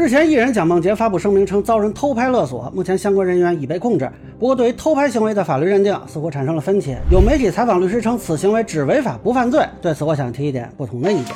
[0.00, 4.08] 日前，艺人蒋梦婕发布声明称遭人偷拍勒索，目前相关人员已被控制。
[4.38, 6.96] 不过，对于偷拍行为的法律认定似乎产生了分歧。
[7.10, 9.66] 有媒体采访律师称，此行为只违法不犯罪。
[9.82, 11.34] 对此，我想提一点不同的意见。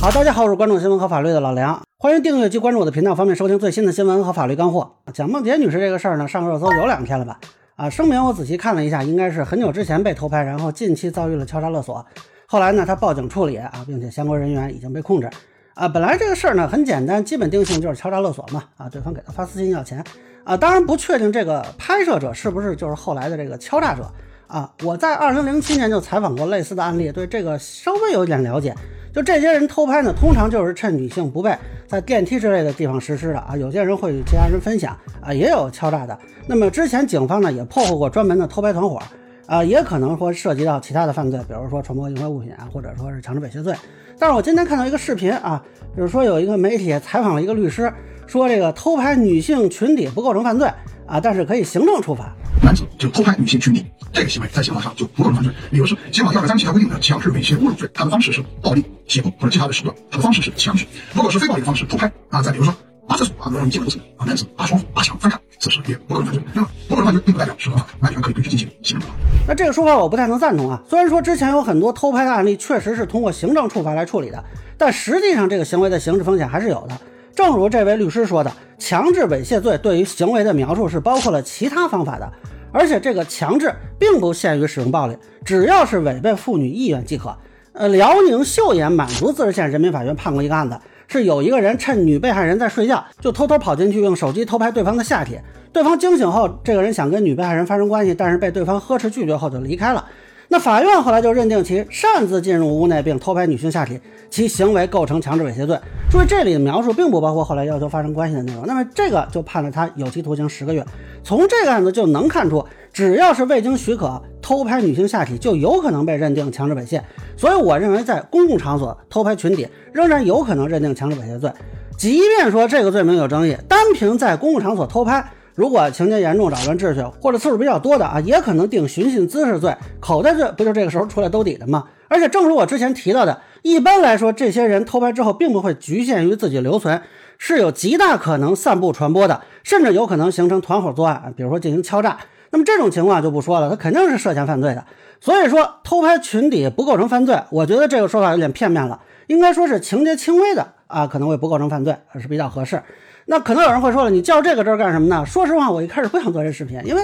[0.00, 4.88] 好，大家好，我是关注新闻和法律的老梁，欢迎订阅及关注我的频道，方便收听最新的新闻和法律干货。
[5.12, 7.40] 蒋梦婕女士这个事儿呢，上热搜有两天了吧？
[7.74, 12.06] 啊，声明我仔细看了一下，应该是很久之前被偷拍，然后近期遭遇了敲诈勒索。
[12.52, 15.30] 后来呢，他报警处理啊，并且相关人员已经被控制
[15.72, 15.86] 啊。
[15.86, 20.02] 本来这个事儿呢很简单，基本定性就是敲诈勒索嘛啊，对方给他发私信要钱
[20.42, 20.56] 啊。
[20.56, 24.12] 当然不确定这个拍摄者是不是就是后来的这个敲诈者
[24.48, 24.68] 啊。
[24.82, 28.74] 我在二零零七年就采访过类似的案例，对这个稍微有一点了解。
[29.14, 31.56] 就这些人偷拍呢，通常就是趁女性不备，
[31.86, 33.56] 在电梯之类的地方实施的啊。
[33.56, 36.18] 有些人会与其他人分享啊，也有敲诈的。
[36.48, 39.00] 那么之前警方呢也破获过专门的偷拍团伙。
[39.50, 43.74] 啊，也可能说涉及到其他的犯罪，比如说传播淫秽物品啊，或者说是强制猥亵罪。
[44.16, 45.60] 但是我今天看到一个视频啊，
[45.96, 47.92] 就是说有一个媒体采访了一个律师，
[48.28, 50.72] 说这个偷拍女性群体不构成犯罪
[51.04, 52.32] 啊，但是可以行政处罚。
[52.62, 60.86] 男子就偷拍女性群体，这个行为在刑法上就不构成犯罪，理由是刑法第二百三十七条规定的强制猥亵侮辱罪，它的方式是暴力胁迫或者其他的手段，它的方式是强制。
[61.12, 62.72] 如果是非暴力的方式偷拍啊，再比如说
[63.10, 66.42] 扒厕所啊，让你进不去啊，男子扒窗扒墙翻看，此时也不构成犯罪。
[66.54, 69.14] 那么不构成犯罪并不代表是合法，完全可以对其进行行政处罚。
[69.48, 70.80] 那这个说法我不太能赞同啊。
[70.88, 74.44] 虽然说之前有很多偷拍的案例确实是通过行政处罚来处理的，
[74.78, 76.96] 但实际上这个行为的刑事风险还是有的。
[77.34, 82.32] 正如这位律师说的，强制猥亵罪对于行为的描述是包括了其他方法的，
[82.72, 87.36] 而且这个强制并不限于使用暴力，只要是违背妇女意愿即可。
[87.72, 90.78] 呃，辽宁岫岩满族自治县人民法院判过一个案子，
[91.10, 95.36] 是有一个人趁女被害人在睡觉，就偷偷跑进去用手机偷拍对方的下体。
[95.72, 100.06] 对方惊醒后，这个人想跟女被害人发生关系，但是被对方呵斥拒绝后就离开了。
[100.46, 104.00] 那法院后来就认定其擅自进入屋内并偷拍女性下体，
[104.30, 105.76] 其行为构成强制猥亵罪。
[106.08, 108.64] 注意这里的描述并不包括后来要求发生关系的内容。
[108.64, 110.84] 那么这个就判了他有期徒刑十个月。
[111.24, 114.20] 从这个案子就能看出，只要是未经许可
[114.50, 117.00] 偷拍女性下体，就有可能被认定强制猥亵。
[117.36, 121.52] 所以我认为，在公共场所偷拍群体，仍然有可能认定强制猥亵罪。
[121.96, 125.24] 即便说这个罪名有争议，单凭在公共场所偷拍。
[125.54, 131.84] 如果情节严重、扰乱秩序或者次数比较多的啊，也可能定寻衅滋事罪、口袋罪，不就这个时候出来兜底的吗？
[132.08, 137.00] 而且正如我之前提到的，一般来说，这些人偷拍之后，并不会局限于自己留存，
[137.38, 142.18] 是有极大可能散布传播的，甚至有可能形成团伙作案，比如说进行敲诈。
[142.50, 144.84] 那么这种情况就不说了，他肯定是涉嫌犯罪的。
[145.20, 152.82] 所以说，偷拍群体不构成犯罪，我觉得这个说法有点片面了，应该说是情节轻微的啊，可能会不构成犯罪，是比较合适。
[153.26, 155.24] 那可能有人会说了，你较这个真干什么呢？
[155.24, 157.02] 说实话，我一开始不想做这视频，因为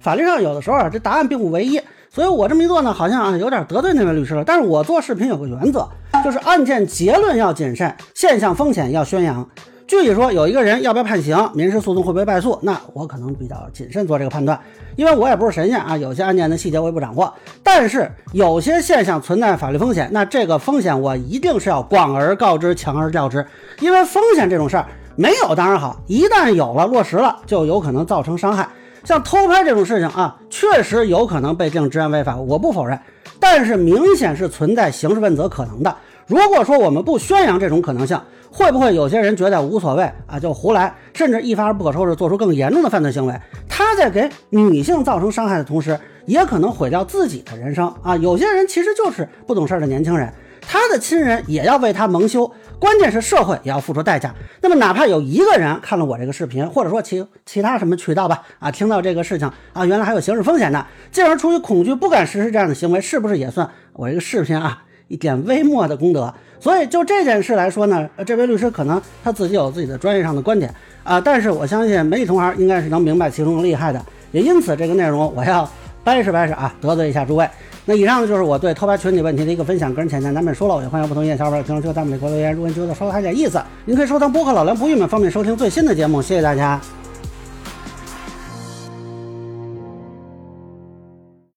[0.00, 1.80] 法律上有的时候啊，这答案并不唯一，
[2.10, 4.42] 所以我这么一做呢，好像啊有点得罪那位律师了。
[4.42, 5.86] 但是我做视频有个原则，
[6.24, 9.46] 就是案件结论要谨慎，现象风险要宣扬。
[9.88, 14.60] 具体说，有一个人要不要判刑，民事诉讼会不会败诉，那我可能比较谨慎做这个判断，
[14.96, 17.32] 因为我也不是神仙啊，有些案件的细节我也不掌握。
[17.62, 23.46] 但是有些现象存在法律风险，那这个风险我一定是要广而告之，强而教之，
[23.80, 24.84] 因为风险这种事儿。
[25.16, 28.68] 没有当然好，一旦有了落实了，就有可能造成伤害。
[29.04, 32.96] 像偷拍这种事情啊，确实有可能被定治安违法，我不否认。
[33.40, 35.96] 但是明显是存在刑事问责可能的。
[36.28, 38.20] 如果说我们不宣扬这种可能性，
[38.52, 43.34] 会不会有些人觉得无所谓啊，就胡来，甚至一发而不可收拾，做出更严重的犯罪行为？
[43.66, 48.14] 他在给女性造成伤害的同时，也可能毁掉自己的人生啊。
[48.18, 50.30] 有些人其实就是不懂事的年轻人。
[50.70, 54.34] 他的亲人也要为他蒙羞，关键是社会也要付出代价。
[54.60, 66.32] 那么，哪怕有一个人看了我这个视频，或者说其其他什么渠道吧，啊，听到这个事情啊，原来还有刑事风险的，进而出于恐惧不敢实施这样的行为，是不是也算我这个视频啊一点微末的功德？
[66.60, 70.74] 所以就这件事来说呢，这位律师可能他自己有自己的专业上的观点
[71.04, 75.68] 啊，但是我相信媒体同行应该是能明白其中的厉害的，也因此这个内容我要
[76.02, 77.48] 掰扯掰扯啊，得罪一下诸位。
[77.84, 82.52] 那以上呢就是我对偷拍群体问题的一个分享，个人浅见难免说了，我也欢迎不同意见小伙伴评论区弹幕里给我留言。
[82.52, 86.20] 如果你觉得稍微还有点意思，您可以收藏播客老梁不郁闷，方便收听最新的节目。
[86.20, 86.80] 谢谢大家。